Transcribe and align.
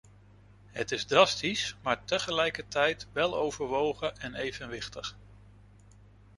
Het 0.67 0.91
is 0.91 1.05
drastisch, 1.05 1.75
maar 1.81 2.03
tegelijkertijd 2.03 3.07
weloverwogen 3.13 4.17
en 4.17 4.35
evenwichtig. 4.35 5.15